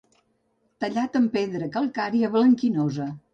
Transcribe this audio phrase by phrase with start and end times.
[0.83, 3.09] Tallat en pedra calcària blanquinosa.